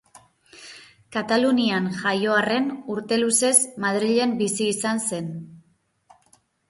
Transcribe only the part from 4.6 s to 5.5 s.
izan zen.